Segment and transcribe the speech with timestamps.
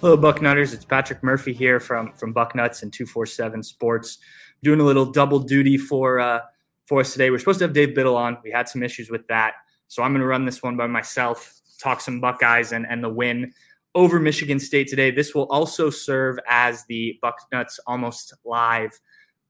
[0.00, 0.72] Hello, Bucknutters.
[0.72, 4.18] It's Patrick Murphy here from from Bucknuts and Two Four Seven Sports.
[4.62, 6.42] Doing a little double duty for uh,
[6.86, 7.30] for us today.
[7.30, 8.38] We're supposed to have Dave Biddle on.
[8.44, 9.54] We had some issues with that,
[9.88, 11.52] so I'm going to run this one by myself.
[11.82, 13.52] Talk some Buckeyes and and the win
[13.96, 15.10] over Michigan State today.
[15.10, 19.00] This will also serve as the Bucknuts Almost Live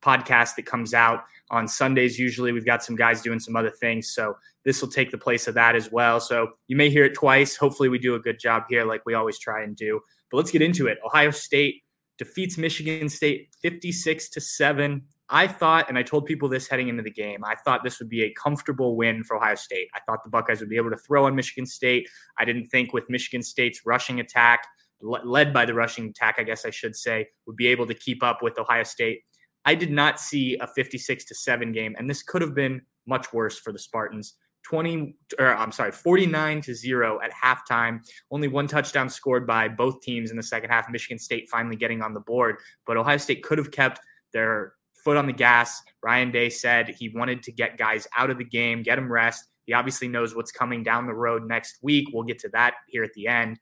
[0.01, 2.19] podcast that comes out on Sundays.
[2.19, 5.47] Usually, we've got some guys doing some other things, so this will take the place
[5.47, 6.21] of that as well.
[6.21, 7.55] So you may hear it twice.
[7.55, 10.01] Hopefully, we do a good job here, like we always try and do.
[10.31, 10.99] But let's get into it.
[11.05, 11.83] Ohio State
[12.19, 15.03] defeats Michigan State 56 to 7.
[15.31, 18.09] I thought, and I told people this heading into the game, I thought this would
[18.09, 19.89] be a comfortable win for Ohio State.
[19.95, 22.09] I thought the Buckeyes would be able to throw on Michigan State.
[22.39, 24.67] I didn't think with Michigan State's rushing attack,
[25.01, 28.23] led by the rushing attack, I guess I should say, would be able to keep
[28.23, 29.21] up with Ohio State.
[29.65, 33.33] I did not see a 56 to 7 game, and this could have been much
[33.33, 34.35] worse for the Spartans.
[34.65, 38.01] 20 or I'm sorry, 49 to 0 at halftime.
[38.31, 40.91] Only one touchdown scored by both teams in the second half.
[40.91, 44.01] Michigan State finally getting on the board, but Ohio State could have kept
[44.33, 44.75] their
[45.05, 45.83] foot on the gas.
[46.03, 49.45] Ryan Day said he wanted to get guys out of the game, get them rest.
[49.65, 52.09] He obviously knows what's coming down the road next week.
[52.13, 53.59] We'll get to that here at the end.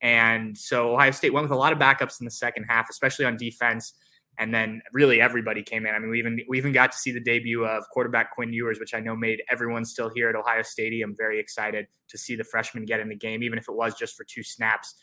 [0.00, 3.24] And so Ohio State went with a lot of backups in the second half, especially
[3.24, 3.94] on defense
[4.38, 5.94] and then really everybody came in.
[5.94, 8.78] I mean, we even we even got to see the debut of quarterback Quinn Ewers,
[8.80, 12.44] which I know made everyone still here at Ohio Stadium very excited to see the
[12.44, 14.94] freshman get in the game, even if it was just for two snaps.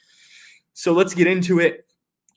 [0.73, 1.85] So let's get into it.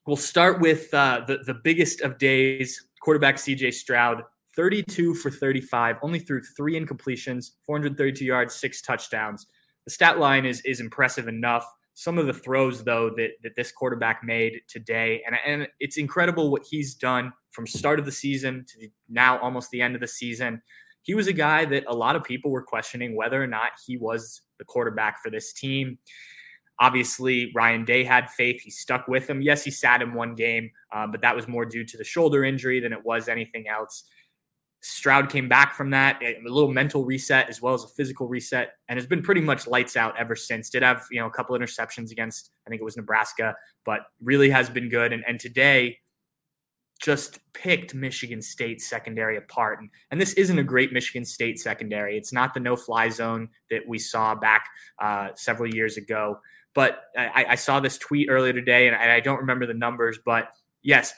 [0.07, 2.87] We'll start with uh, the the biggest of days.
[3.01, 3.73] Quarterback C.J.
[3.73, 4.23] Stroud,
[4.57, 9.47] 32 for 35, only threw three incompletions, 432 yards, six touchdowns.
[9.85, 13.73] The stat line is is impressive enough some of the throws though that, that this
[13.73, 15.23] quarterback made today.
[15.27, 19.71] And, and it's incredible what he's done from start of the season to now almost
[19.71, 20.61] the end of the season.
[21.03, 23.97] He was a guy that a lot of people were questioning whether or not he
[23.97, 25.99] was the quarterback for this team.
[26.81, 28.61] Obviously ryan day had faith.
[28.61, 29.41] He stuck with him.
[29.41, 32.45] Yes he sat in one game uh, but that was more due to the shoulder
[32.45, 34.05] injury than it was anything else
[34.87, 38.75] Stroud came back from that, a little mental reset as well as a physical reset,
[38.89, 40.69] and has been pretty much lights out ever since.
[40.69, 43.55] Did have you know a couple interceptions against I think it was Nebraska,
[43.87, 45.15] but really has been good.
[45.15, 46.01] And and today
[47.01, 49.81] just picked Michigan State secondary apart.
[49.81, 52.19] And, and this isn't a great Michigan State secondary.
[52.19, 54.67] It's not the no fly zone that we saw back
[55.03, 56.39] uh, several years ago.
[56.75, 60.19] But I, I, saw this tweet earlier today, and I, I don't remember the numbers,
[60.25, 60.49] but
[60.83, 61.15] yes,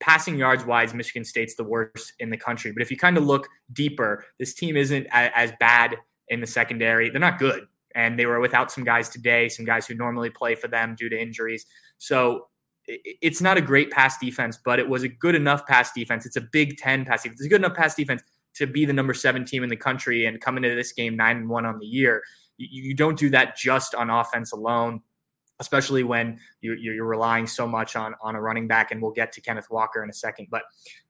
[0.00, 2.72] passing yards wise, Michigan State's the worst in the country.
[2.72, 5.96] But if you kind of look deeper, this team isn't as bad
[6.28, 7.10] in the secondary.
[7.10, 7.66] They're not good.
[7.94, 11.08] And they were without some guys today, some guys who normally play for them due
[11.08, 11.66] to injuries.
[11.96, 12.48] So
[12.86, 16.24] it's not a great pass defense, but it was a good enough pass defense.
[16.26, 17.40] It's a Big Ten pass defense.
[17.40, 18.22] It's a good enough pass defense
[18.54, 21.36] to be the number seven team in the country and come into this game nine
[21.38, 22.22] and one on the year.
[22.56, 25.00] You, don't do that just on offense alone
[25.60, 28.90] especially when you're, you're, relying so much on on a running back.
[28.90, 30.48] And we'll get to Kenneth Walker in a second.
[30.50, 30.62] But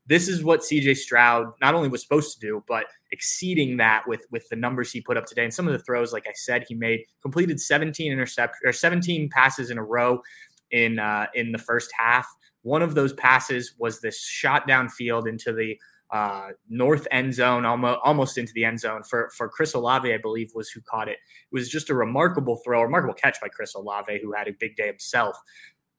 [0.07, 4.23] this is what CJ Stroud not only was supposed to do, but exceeding that with
[4.31, 5.45] with the numbers he put up today.
[5.45, 9.29] And some of the throws, like I said, he made completed 17 intercept or 17
[9.31, 10.21] passes in a row
[10.71, 12.27] in uh, in the first half.
[12.63, 15.79] One of those passes was this shot downfield into the
[16.11, 20.19] uh, north end zone, almost almost into the end zone for for Chris Olave, I
[20.19, 21.19] believe, was who caught it.
[21.19, 24.77] It was just a remarkable throw, remarkable catch by Chris Olave, who had a big
[24.77, 25.37] day himself.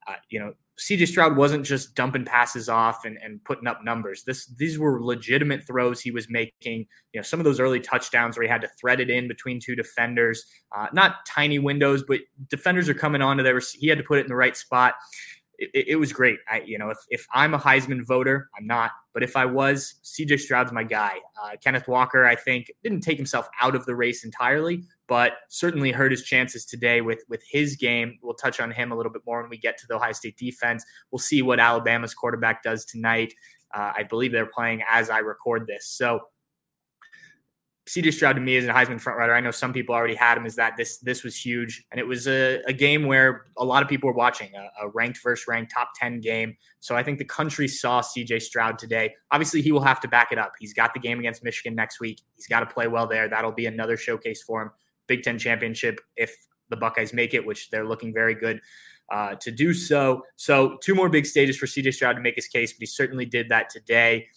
[0.07, 4.23] uh, you know, CJ Stroud wasn't just dumping passes off and, and putting up numbers.
[4.23, 6.87] This these were legitimate throws he was making.
[7.13, 9.59] You know, some of those early touchdowns where he had to thread it in between
[9.59, 10.45] two defenders,
[10.75, 13.59] uh, not tiny windows, but defenders are coming onto there.
[13.59, 14.95] He had to put it in the right spot.
[15.61, 16.39] It, it, was great.
[16.49, 19.95] I, you know, if, if I'm a Heisman voter, I'm not, but if I was,
[20.03, 21.17] CJ Stroud's my guy.
[21.41, 25.91] Uh, Kenneth Walker, I think, didn't take himself out of the race entirely, but certainly
[25.91, 28.17] hurt his chances today with with his game.
[28.21, 30.37] We'll touch on him a little bit more when we get to the Ohio State
[30.37, 30.85] defense.
[31.11, 33.33] We'll see what Alabama's quarterback does tonight.
[33.73, 35.85] Uh, I believe they're playing as I record this.
[35.87, 36.21] So
[37.89, 39.33] CJ Stroud to me is a Heisman front runner.
[39.33, 40.77] I know some people already had him as that.
[40.77, 44.07] This this was huge, and it was a, a game where a lot of people
[44.07, 46.55] were watching a, a, ranked first ranked top ten game.
[46.81, 49.15] So I think the country saw CJ Stroud today.
[49.31, 50.53] Obviously, he will have to back it up.
[50.59, 52.21] He's got the game against Michigan next week.
[52.35, 53.27] He's got to play well there.
[53.27, 54.69] That'll be another showcase for him.
[55.07, 56.35] Big Ten championship if
[56.69, 58.61] the Buckeyes make it, which they're looking very good
[59.11, 60.21] uh, to do so.
[60.35, 63.25] So two more big stages for CJ Stroud to make his case, but he certainly
[63.25, 64.27] did that today.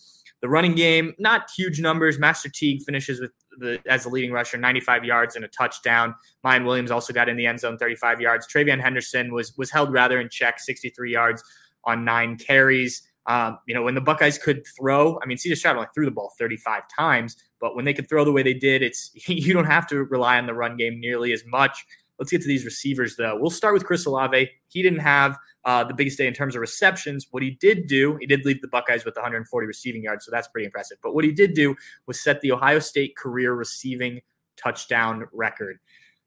[0.43, 2.19] The running game, not huge numbers.
[2.19, 6.15] Master Teague finishes with the, as the leading rusher, 95 yards and a touchdown.
[6.45, 8.47] Miyan Williams also got in the end zone, 35 yards.
[8.53, 11.43] TreVeyon Henderson was was held rather in check, 63 yards
[11.85, 13.03] on nine carries.
[13.27, 16.11] Um, you know, when the Buckeyes could throw, I mean, CJ Stroud only threw the
[16.11, 19.67] ball 35 times, but when they could throw the way they did, it's you don't
[19.67, 21.85] have to rely on the run game nearly as much.
[22.23, 23.37] Let's get to these receivers, though.
[23.37, 24.49] We'll start with Chris Olave.
[24.69, 27.27] He didn't have uh, the biggest day in terms of receptions.
[27.33, 30.47] What he did do, he did lead the Buckeyes with 140 receiving yards, so that's
[30.47, 30.99] pretty impressive.
[31.03, 31.75] But what he did do
[32.07, 34.21] was set the Ohio State career receiving
[34.57, 35.81] touchdown record.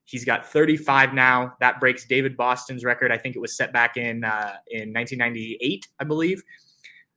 [0.04, 1.54] He's got 35 now.
[1.60, 3.10] That breaks David Boston's record.
[3.10, 6.42] I think it was set back in uh, in 1998, I believe.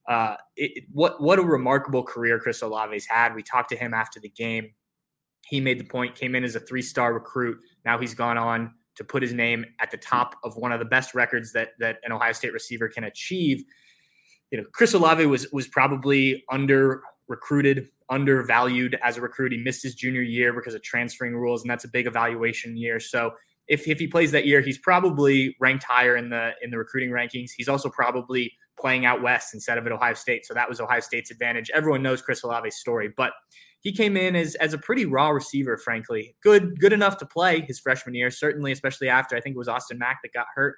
[0.08, 3.36] Uh, it, what what a remarkable career Chris Olave's had.
[3.36, 4.70] We talked to him after the game.
[5.50, 7.60] He made the point, came in as a three star recruit.
[7.86, 10.86] Now he's gone on to put his name at the top of one of the
[10.86, 13.64] best records that that an Ohio State receiver can achieve.
[14.52, 19.52] You know, Chris Olave was was probably under recruited, undervalued as a recruit.
[19.52, 23.00] He missed his junior year because of transferring rules, and that's a big evaluation year.
[23.00, 23.32] So
[23.68, 27.12] if, if he plays that year, he's probably ranked higher in the in the recruiting
[27.12, 27.52] rankings.
[27.56, 30.46] He's also probably playing out west instead of at Ohio State.
[30.46, 31.70] So that was Ohio State's advantage.
[31.74, 33.32] Everyone knows Chris Olave's story, but
[33.82, 36.36] he came in as, as a pretty raw receiver, frankly.
[36.44, 39.70] Good, good enough to play his freshman year, certainly, especially after I think it was
[39.70, 40.76] Austin Mack that got hurt.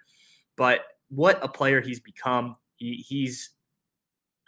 [0.56, 2.56] But what a player he's become.
[2.76, 3.52] He, he's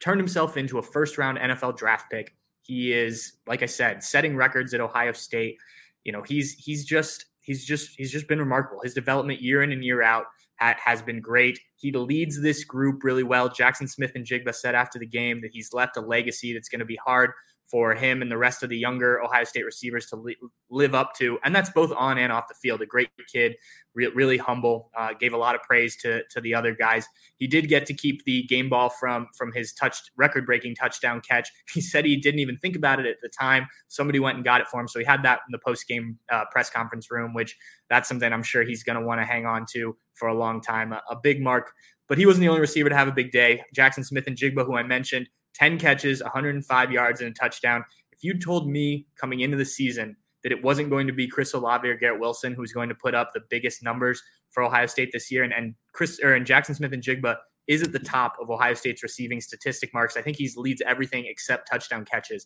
[0.01, 2.35] turned himself into a first round NFL draft pick.
[2.61, 5.57] He is, like I said, setting records at Ohio State.
[6.03, 8.81] You know, he's he's just he's just he's just been remarkable.
[8.83, 10.25] His development year in and year out
[10.59, 11.59] ha- has been great.
[11.77, 13.49] He leads this group really well.
[13.49, 16.99] Jackson Smith-Njigba said after the game that he's left a legacy that's going to be
[17.05, 17.31] hard
[17.73, 20.37] for him and the rest of the younger Ohio State receivers to li-
[20.69, 21.39] live up to.
[21.43, 22.83] And that's both on and off the field.
[22.83, 23.55] A great kid,
[23.95, 27.07] re- really humble, uh, gave a lot of praise to, to the other guys.
[27.37, 29.73] He did get to keep the game ball from, from his
[30.15, 31.49] record breaking touchdown catch.
[31.73, 33.65] He said he didn't even think about it at the time.
[33.87, 34.87] Somebody went and got it for him.
[34.87, 37.57] So he had that in the post game uh, press conference room, which
[37.89, 40.61] that's something I'm sure he's going to want to hang on to for a long
[40.61, 40.93] time.
[40.93, 41.71] A, a big mark
[42.09, 43.63] but he wasn't the only receiver to have a big day.
[43.73, 47.83] Jackson Smith-Njigba, who I mentioned, 10 catches, 105 yards, and a touchdown.
[48.11, 51.53] If you told me coming into the season that it wasn't going to be Chris
[51.53, 54.21] Olave or Garrett Wilson who's going to put up the biggest numbers
[54.51, 57.99] for Ohio State this year, and, and Chris or and Jackson Smith-Njigba is at the
[57.99, 60.17] top of Ohio State's receiving statistic marks.
[60.17, 62.45] I think he leads everything except touchdown catches.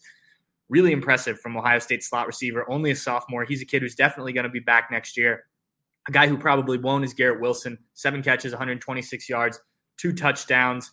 [0.69, 3.45] Really impressive from Ohio State slot receiver, only a sophomore.
[3.45, 5.45] He's a kid who's definitely going to be back next year.
[6.07, 9.59] A guy who probably won't is Garrett Wilson, seven catches, 126 yards,
[9.97, 10.91] two touchdowns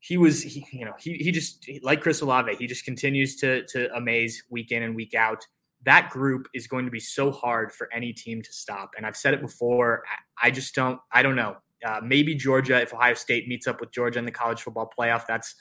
[0.00, 3.64] he was, he, you know, he, he just like Chris Olave, he just continues to
[3.66, 5.46] to amaze week in and week out.
[5.84, 8.90] That group is going to be so hard for any team to stop.
[8.96, 10.02] And I've said it before.
[10.42, 10.98] I, just don't.
[11.10, 11.56] I don't know.
[11.86, 15.24] Uh, maybe Georgia, if Ohio State meets up with Georgia in the college football playoff,
[15.26, 15.54] that's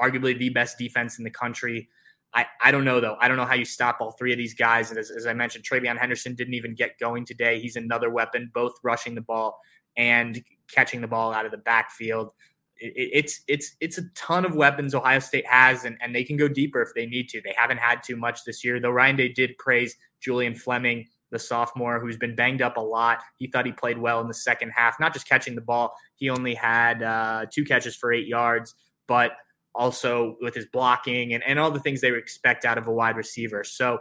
[0.00, 1.88] arguably the best defense in the country.
[2.32, 3.16] I, I don't know though.
[3.20, 4.90] I don't know how you stop all three of these guys.
[4.90, 7.60] And as, as I mentioned, TreVeyon Henderson didn't even get going today.
[7.60, 9.58] He's another weapon, both rushing the ball
[9.96, 10.42] and
[10.72, 12.32] catching the ball out of the backfield
[12.80, 16.48] it's it's it's a ton of weapons Ohio State has, and, and they can go
[16.48, 17.40] deeper if they need to.
[17.40, 18.90] They haven't had too much this year, though.
[18.90, 23.20] Ryan Day did praise Julian Fleming, the sophomore, who's been banged up a lot.
[23.36, 25.94] He thought he played well in the second half, not just catching the ball.
[26.16, 28.74] He only had uh, two catches for eight yards,
[29.06, 29.32] but
[29.74, 32.92] also with his blocking and, and all the things they would expect out of a
[32.92, 33.64] wide receiver.
[33.64, 33.98] So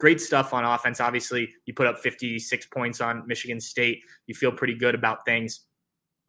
[0.00, 1.00] great stuff on offense.
[1.00, 4.00] Obviously, you put up 56 points on Michigan State.
[4.26, 5.60] You feel pretty good about things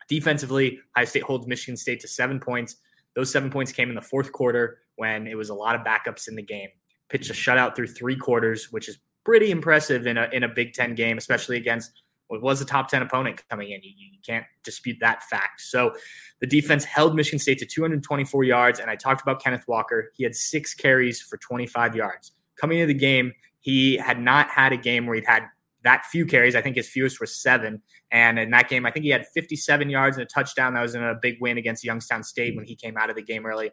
[0.07, 2.77] Defensively, Ohio State holds Michigan State to seven points.
[3.15, 6.27] Those seven points came in the fourth quarter when it was a lot of backups
[6.27, 6.69] in the game.
[7.09, 10.73] Pitched a shutout through three quarters, which is pretty impressive in a in a Big
[10.73, 13.81] Ten game, especially against it was a top 10 opponent coming in.
[13.83, 15.61] You, you, can't dispute that fact.
[15.61, 15.93] So
[16.39, 18.79] the defense held Michigan State to 224 yards.
[18.79, 20.11] And I talked about Kenneth Walker.
[20.15, 22.31] He had six carries for 25 yards.
[22.55, 25.43] Coming into the game, he had not had a game where he'd had
[25.83, 26.55] that few carries.
[26.55, 27.81] I think his fewest was seven.
[28.11, 30.73] And in that game, I think he had 57 yards and a touchdown.
[30.73, 33.21] That was in a big win against Youngstown State when he came out of the
[33.21, 33.71] game early.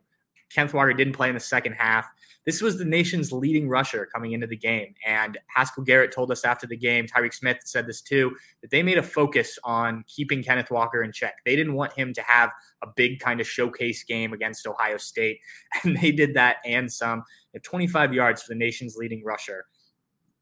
[0.52, 2.06] Kenneth Walker didn't play in the second half.
[2.44, 4.94] This was the nation's leading rusher coming into the game.
[5.06, 8.82] And Haskell Garrett told us after the game, Tyreke Smith said this too, that they
[8.82, 11.36] made a focus on keeping Kenneth Walker in check.
[11.44, 12.50] They didn't want him to have
[12.82, 15.38] a big kind of showcase game against Ohio State.
[15.84, 17.22] And they did that and some.
[17.62, 19.66] 25 yards for the nation's leading rusher.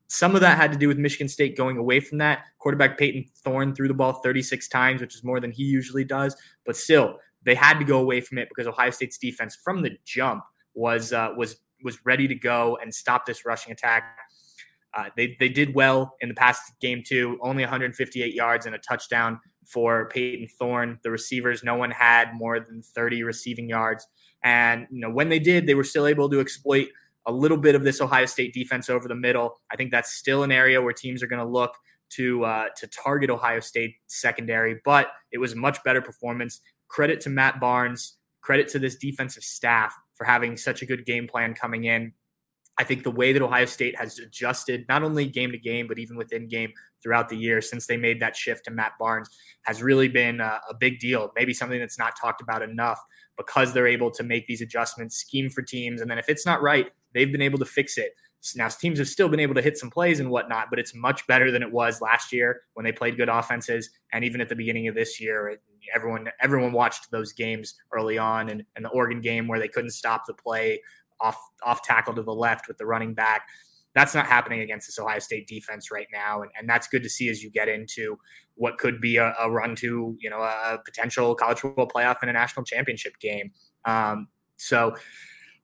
[0.08, 2.44] Some of that had to do with Michigan State going away from that.
[2.58, 6.34] Quarterback Payton Thorne threw the ball 36 times, which is more than he usually does.
[6.64, 9.96] But still, they had to go away from it because Ohio State's defense from the
[10.04, 14.16] jump was uh, was was ready to go and stop this rushing attack.
[14.96, 17.38] Uh, they they did well in the past game too.
[17.42, 20.98] Only 158 yards and a touchdown for Payton Thorne.
[21.02, 24.06] The receivers, no one had more than 30 receiving yards,
[24.42, 26.88] and you know when they did, they were still able to exploit
[27.26, 29.60] a little bit of this Ohio State defense over the middle.
[29.70, 31.74] I think that's still an area where teams are going to look
[32.10, 36.60] to uh, to target Ohio State secondary, but it was a much better performance.
[36.88, 41.28] Credit to Matt Barnes, credit to this defensive staff for having such a good game
[41.28, 42.12] plan coming in.
[42.78, 45.98] I think the way that Ohio State has adjusted, not only game to game, but
[45.98, 46.72] even within game
[47.02, 49.28] throughout the year since they made that shift to Matt Barnes,
[49.64, 51.32] has really been a, a, big deal.
[51.34, 53.00] Maybe something that's not talked about enough
[53.36, 56.00] because they're able to make these adjustments, scheme for teams.
[56.00, 58.12] And then if it's not right, they've been able to fix it.
[58.54, 61.26] Now, teams have still been able to hit some plays and whatnot, but it's much
[61.26, 63.90] better than it was last year when they played good offenses.
[64.12, 65.58] And even at the beginning of this year,
[65.94, 69.90] everyone everyone watched those games early on, and, and the Oregon game where they couldn't
[69.90, 70.80] stop the play
[71.20, 73.42] off off tackle to the left with the running back.
[73.94, 77.08] That's not happening against this Ohio State defense right now, and, and that's good to
[77.08, 78.18] see as you get into
[78.54, 82.30] what could be a, a run to you know a potential college football playoff and
[82.30, 83.50] a national championship game.
[83.84, 84.94] Um, so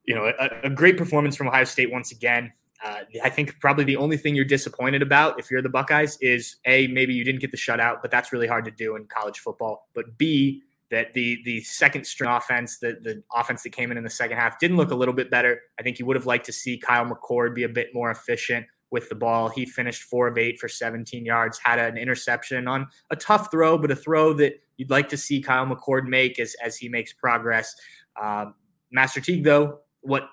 [0.04, 2.52] you know, a, a, great performance from Ohio State once again.
[2.84, 6.56] Uh, I think probably the only thing you're disappointed about if you're the Buckeyes is
[6.66, 9.38] a maybe you didn't get the shutout, but that's really hard to do in college
[9.38, 9.88] football.
[9.94, 14.04] But b that the the second string offense, the the offense that came in in
[14.04, 15.60] the second half, didn't look a little bit better.
[15.78, 18.66] I think you would have liked to see Kyle McCord be a bit more efficient
[18.90, 19.48] with the ball.
[19.48, 23.78] He finished four of eight for 17 yards, had an interception on a tough throw,
[23.78, 27.12] but a throw that you'd like to see Kyle McCord make as as he makes
[27.12, 27.74] progress.
[28.20, 28.54] Um,
[28.92, 30.28] Master Teague, though, what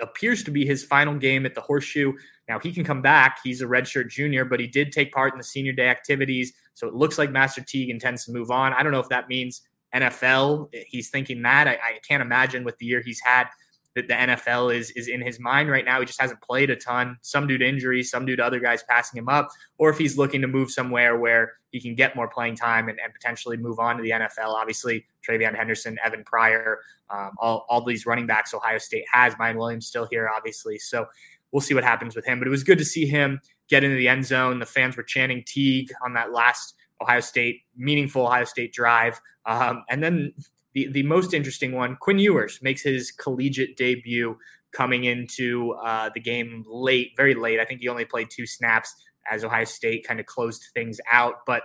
[0.00, 2.12] appears to be his final game at the Horseshoe.
[2.48, 3.38] Now he can come back.
[3.42, 6.52] He's a redshirt junior, but he did take part in the senior day activities.
[6.74, 8.72] So it looks like Master Teague intends to move on.
[8.72, 9.62] I don't know if that means
[9.94, 10.68] NFL.
[10.86, 11.68] He's thinking that.
[11.68, 13.46] I, I can't imagine with the year he's had
[13.94, 16.00] that the NFL is is in his mind right now.
[16.00, 18.82] He just hasn't played a ton, some due to injury, some due to other guys
[18.88, 19.48] passing him up,
[19.78, 23.00] or if he's looking to move somewhere where he can get more playing time and,
[23.02, 24.54] and potentially move on to the NFL.
[24.54, 26.78] Obviously, TreVeyon Henderson, Evan Pryor,
[27.10, 29.34] um, all, all these running backs Ohio State has.
[29.34, 30.78] Miyan Williams still here, obviously.
[30.78, 31.06] So
[31.50, 32.38] we'll see what happens with him.
[32.38, 34.60] But it was good to see him get into the end zone.
[34.60, 39.20] The fans were chanting Teague on that last Ohio State, meaningful Ohio State drive.
[39.44, 40.32] Um, and then
[40.74, 44.36] the, the most interesting one, Quinn Ewers makes his collegiate debut
[44.72, 47.60] coming into uh, the game late, very late.
[47.60, 48.94] I think he only played two snaps
[49.30, 51.46] as Ohio State kind of closed things out.
[51.46, 51.62] But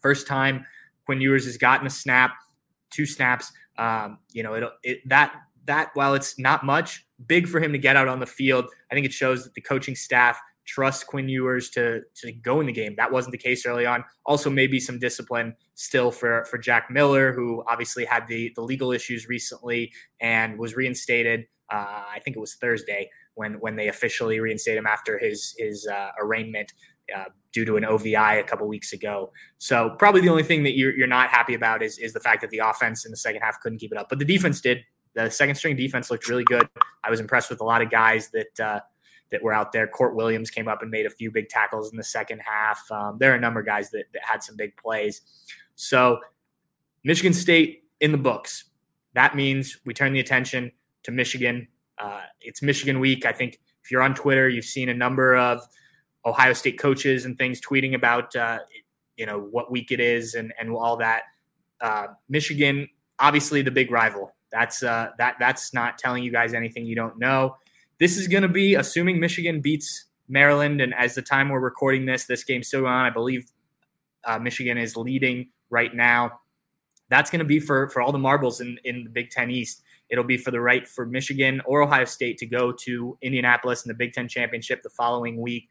[0.00, 0.66] first time
[1.06, 2.32] Quinn Ewers has gotten a snap,
[2.90, 3.52] two snaps.
[3.78, 5.34] Um, you know, it, it that
[5.64, 8.66] that while it's not much, big for him to get out on the field.
[8.90, 12.66] I think it shows that the coaching staff trust Quinn Ewers to to go in
[12.66, 12.94] the game.
[12.96, 14.04] That wasn't the case early on.
[14.26, 18.92] Also, maybe some discipline still for for Jack Miller, who obviously had the the legal
[18.92, 21.46] issues recently and was reinstated.
[21.72, 25.86] Uh, I think it was Thursday when when they officially reinstated him after his his
[25.86, 26.72] uh, arraignment.
[27.14, 30.74] Uh, due to an OVI a couple weeks ago, so probably the only thing that
[30.74, 33.42] you're, you're not happy about is is the fact that the offense in the second
[33.42, 34.78] half couldn't keep it up, but the defense did.
[35.14, 36.66] The second string defense looked really good.
[37.04, 38.80] I was impressed with a lot of guys that uh,
[39.32, 39.88] that were out there.
[39.88, 42.80] Kourt Williams came up and made a few big tackles in the second half.
[42.90, 45.22] Um, there are a number of guys that, that had some big plays.
[45.74, 46.20] So,
[47.04, 48.64] Michigan State in the books.
[49.14, 50.70] That means we turn the attention
[51.02, 51.68] to Michigan.
[51.98, 53.26] Uh, it's Michigan week.
[53.26, 55.60] I think if you're on Twitter, you've seen a number of
[56.24, 58.60] Ohio State coaches and things tweeting about, uh,
[59.16, 61.22] you know, what week it is and, and all that.
[61.80, 64.34] Uh, Michigan, obviously the big rival.
[64.52, 67.56] That's uh, that that's not telling you guys anything you don't know.
[68.02, 72.04] This is going to be assuming Michigan beats Maryland, and as the time we're recording
[72.04, 73.06] this, this game's still on.
[73.06, 73.48] I believe
[74.24, 76.40] uh, Michigan is leading right now.
[77.10, 79.82] That's going to be for for all the marbles in in the Big Ten East.
[80.10, 83.88] It'll be for the right for Michigan or Ohio State to go to Indianapolis in
[83.88, 85.68] the Big Ten championship the following week.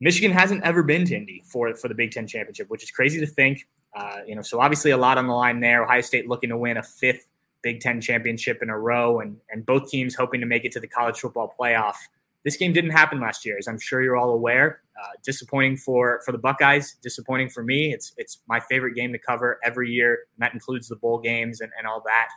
[0.00, 3.20] Michigan hasn't ever been to Indy for for the Big Ten championship, which is crazy
[3.20, 3.68] to think.
[3.94, 5.84] Uh, you know, so obviously a lot on the line there.
[5.84, 7.26] Ohio State looking to win a fifth
[7.62, 10.80] Big Ten championship in a row, and and both teams hoping to make it to
[10.80, 11.96] the college football playoff.
[12.44, 14.80] This game didn't happen last year, as I'm sure you're all aware.
[15.00, 16.96] Uh, disappointing for for the Buckeyes.
[17.02, 17.92] Disappointing for me.
[17.92, 21.60] It's it's my favorite game to cover every year, and that includes the bowl games
[21.60, 22.28] and, and all that.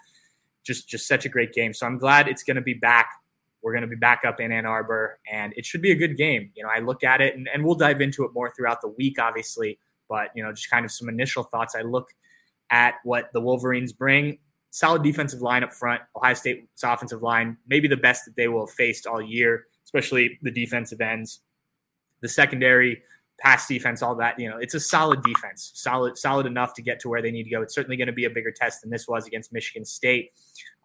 [0.63, 1.73] Just just such a great game.
[1.73, 3.09] So I'm glad it's going to be back.
[3.61, 6.17] We're going to be back up in Ann Arbor, and it should be a good
[6.17, 6.51] game.
[6.53, 8.89] You know, I look at it, and, and we'll dive into it more throughout the
[8.89, 9.79] week, obviously.
[10.09, 11.75] But you know, just kind of some initial thoughts.
[11.75, 12.09] I look
[12.69, 14.39] at what the Wolverines bring
[14.73, 16.01] solid defensive line up front.
[16.15, 20.39] Ohio State's offensive line, maybe the best that they will have faced all year, especially
[20.41, 21.41] the defensive ends,
[22.21, 23.03] the secondary,
[23.39, 24.39] pass defense, all that.
[24.39, 27.43] You know, it's a solid defense, solid, solid enough to get to where they need
[27.43, 27.61] to go.
[27.61, 30.31] It's certainly going to be a bigger test than this was against Michigan State.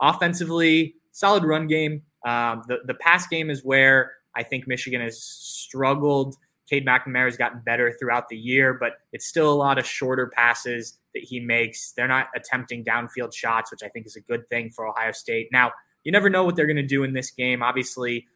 [0.03, 2.03] Offensively, solid run game.
[2.27, 6.37] Um, the the pass game is where I think Michigan has struggled.
[6.69, 10.27] Cade McNamara has gotten better throughout the year, but it's still a lot of shorter
[10.35, 11.93] passes that he makes.
[11.93, 15.49] They're not attempting downfield shots, which I think is a good thing for Ohio State.
[15.53, 15.73] Now,
[16.05, 17.63] you never know what they're going to do in this game.
[17.63, 18.27] Obviously,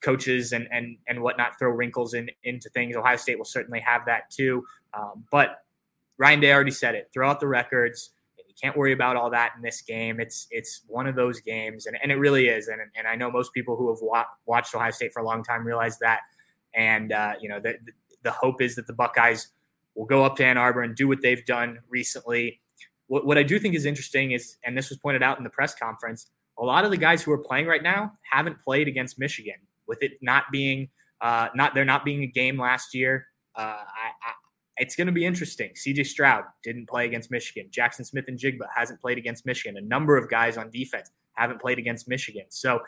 [0.00, 2.96] coaches and and and whatnot throw wrinkles in into things.
[2.96, 4.64] Ohio State will certainly have that too.
[4.94, 5.62] Um, but
[6.18, 7.10] Ryan Day already said it.
[7.12, 8.10] Throw out the records.
[8.36, 10.20] You can't worry about all that in this game.
[10.20, 12.68] It's it's one of those games, and, and it really is.
[12.68, 15.42] And and I know most people who have wa- watched Ohio State for a long
[15.42, 16.20] time realize that.
[16.74, 17.74] And uh, you know the
[18.22, 19.48] the hope is that the Buckeyes
[19.94, 22.60] will go up to Ann Arbor and do what they've done recently.
[23.08, 25.50] What, what I do think is interesting is, and this was pointed out in the
[25.50, 29.18] press conference, a lot of the guys who are playing right now haven't played against
[29.18, 29.56] Michigan.
[29.86, 30.88] With it not being
[31.20, 33.26] uh, not there not being a game last year,
[33.56, 34.32] uh, I, I,
[34.78, 35.70] it's going to be interesting.
[35.70, 37.68] CJ Stroud didn't play against Michigan.
[37.70, 39.76] Jackson Smith-Njigba hasn't played against Michigan.
[39.76, 42.44] A number of guys on defense haven't played against Michigan.
[42.48, 42.80] So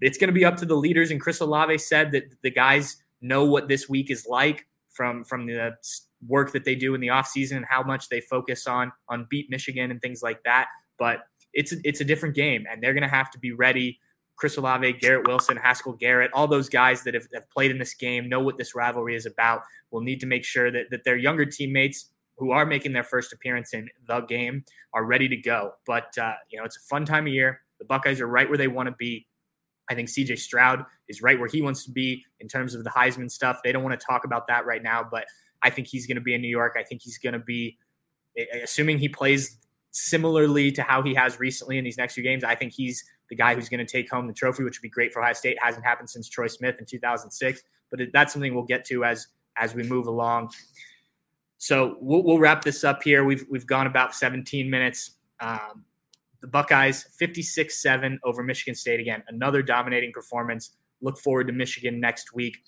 [0.00, 1.10] it's going to be up to the leaders.
[1.10, 5.46] And Chris Olave said that the guys know what this week is like from from
[5.46, 5.74] the
[6.26, 9.50] work that they do in the offseason and how much they focus on on beat
[9.50, 10.68] Michigan and things like that.
[10.98, 11.20] But
[11.52, 13.98] it's a, it's a different game, and they're going to have to be ready.
[14.36, 17.94] Chris Olave, Garrett Wilson, Haskell Garrett, all those guys that have, have, played in this
[17.94, 19.62] game know what this rivalry is about.
[19.92, 23.32] Will need to make sure that, that their younger teammates who are making their first
[23.32, 25.72] appearance in the game are ready to go.
[25.86, 27.60] But uh, you know, it's a fun time of year.
[27.78, 29.26] The Buckeyes are right where they want to be.
[29.88, 32.90] I think CJ Stroud is right where he wants to be in terms of the
[32.90, 33.60] Heisman stuff.
[33.62, 35.26] They don't want to talk about that right now, but
[35.62, 36.76] I think he's going to be in New York.
[36.78, 37.78] I think he's going to be,
[38.62, 39.58] assuming he plays
[39.90, 43.36] similarly to how he has recently in these next few games, I think he's the
[43.36, 45.52] guy who's going to take home the trophy, which would be great for Ohio State.
[45.52, 49.28] It hasn't happened since Troy Smith in 2006, but that's something we'll get to as
[49.56, 50.50] as we move along.
[51.58, 53.24] So we'll, we'll wrap this up here.
[53.24, 55.12] We've we've gone about 17 minutes.
[55.40, 55.84] Um,
[56.44, 59.22] the Buckeyes 56-7 over Michigan State again.
[59.28, 60.72] Another dominating performance.
[61.00, 62.58] Look forward to Michigan next week.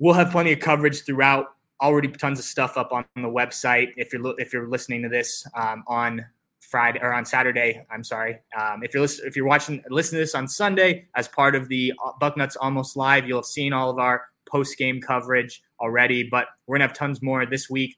[0.00, 3.92] We'll have plenty of coverage throughout already tons of stuff up on the website.
[3.96, 6.26] If you're if you're listening to this um, on
[6.58, 8.40] Friday or on Saturday, I'm sorry.
[8.58, 11.68] Um, if you're listening, if you're watching listening to this on Sunday as part of
[11.68, 16.24] the uh, Bucknuts Almost Live, you'll have seen all of our post game coverage already.
[16.24, 17.96] But we're gonna have tons more this week.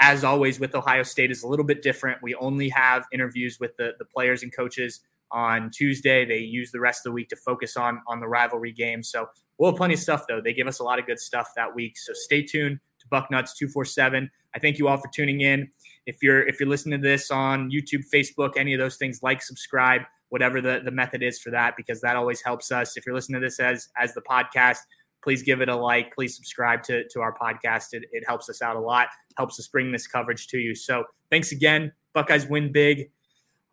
[0.00, 2.18] As always, with Ohio State is a little bit different.
[2.22, 6.24] We only have interviews with the the players and coaches on Tuesday.
[6.24, 9.02] They use the rest of the week to focus on on the rivalry game.
[9.02, 10.40] So we'll have plenty of stuff though.
[10.40, 11.98] They give us a lot of good stuff that week.
[11.98, 14.30] So stay tuned to Bucknuts 247.
[14.54, 15.68] I thank you all for tuning in.
[16.06, 19.42] If you're if you're listening to this on YouTube, Facebook, any of those things, like,
[19.42, 22.96] subscribe, whatever the, the method is for that, because that always helps us.
[22.96, 24.78] If you're listening to this as as the podcast,
[25.22, 26.14] please give it a like.
[26.14, 27.92] Please subscribe to, to our podcast.
[27.92, 30.74] It, it helps us out a lot, helps us bring this coverage to you.
[30.74, 31.92] So thanks again.
[32.14, 33.10] Buckeyes win big.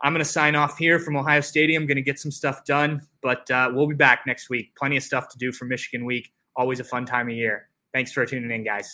[0.03, 1.85] I'm going to sign off here from Ohio Stadium.
[1.85, 4.75] Going to get some stuff done, but uh, we'll be back next week.
[4.77, 6.31] Plenty of stuff to do for Michigan Week.
[6.55, 7.69] Always a fun time of year.
[7.93, 8.93] Thanks for tuning in, guys.